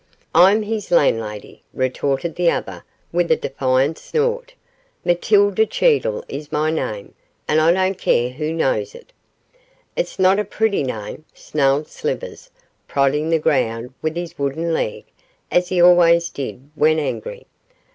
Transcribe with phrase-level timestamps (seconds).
[0.33, 4.55] 'I'm his landlady,' retorted the other, with a defiant snort.
[5.05, 7.13] 'Matilda Cheedle is my name,
[7.47, 9.13] and I don't care who knows it.'
[9.95, 12.49] 'It's not a pretty name,' snarled Slivers,
[12.87, 15.05] prodding the ground with his wooden leg,
[15.51, 17.45] as he always did when angry.